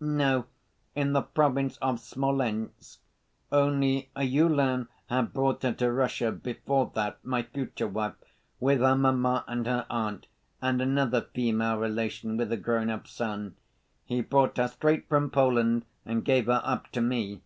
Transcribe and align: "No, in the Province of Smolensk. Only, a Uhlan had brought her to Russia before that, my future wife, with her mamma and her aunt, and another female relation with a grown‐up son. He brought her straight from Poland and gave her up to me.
"No, 0.00 0.46
in 0.94 1.12
the 1.12 1.22
Province 1.22 1.76
of 1.78 1.98
Smolensk. 1.98 3.00
Only, 3.50 4.10
a 4.16 4.20
Uhlan 4.22 4.86
had 5.10 5.32
brought 5.32 5.64
her 5.64 5.72
to 5.72 5.90
Russia 5.90 6.30
before 6.30 6.92
that, 6.94 7.18
my 7.24 7.42
future 7.42 7.88
wife, 7.88 8.14
with 8.60 8.78
her 8.78 8.94
mamma 8.94 9.44
and 9.48 9.66
her 9.66 9.86
aunt, 9.90 10.28
and 10.62 10.80
another 10.80 11.22
female 11.34 11.78
relation 11.78 12.36
with 12.36 12.52
a 12.52 12.56
grown‐up 12.56 13.08
son. 13.08 13.56
He 14.04 14.20
brought 14.20 14.56
her 14.56 14.68
straight 14.68 15.08
from 15.08 15.30
Poland 15.30 15.84
and 16.06 16.24
gave 16.24 16.46
her 16.46 16.62
up 16.62 16.92
to 16.92 17.00
me. 17.00 17.40